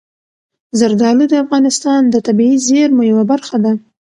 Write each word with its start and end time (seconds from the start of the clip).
زردالو 0.79 1.23
د 1.29 1.33
افغانستان 1.43 2.01
د 2.09 2.15
طبیعي 2.27 2.57
زیرمو 2.67 3.01
یوه 3.11 3.23
برخه 3.31 3.57
ده. 3.63 3.71